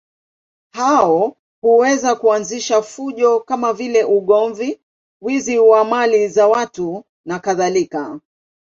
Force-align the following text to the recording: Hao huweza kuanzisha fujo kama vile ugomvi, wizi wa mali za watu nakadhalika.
Hao 0.73 1.37
huweza 1.61 2.15
kuanzisha 2.15 2.81
fujo 2.81 3.39
kama 3.39 3.73
vile 3.73 4.03
ugomvi, 4.03 4.81
wizi 5.21 5.59
wa 5.59 5.83
mali 5.85 6.27
za 6.27 6.47
watu 6.47 7.05
nakadhalika. 7.25 8.19